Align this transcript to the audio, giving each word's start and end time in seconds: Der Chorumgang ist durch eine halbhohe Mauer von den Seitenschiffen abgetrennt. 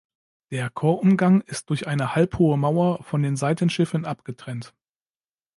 Der 0.49 0.71
Chorumgang 0.71 1.41
ist 1.41 1.69
durch 1.69 1.85
eine 1.85 2.15
halbhohe 2.15 2.57
Mauer 2.57 3.03
von 3.03 3.21
den 3.21 3.35
Seitenschiffen 3.35 4.03
abgetrennt. 4.03 4.73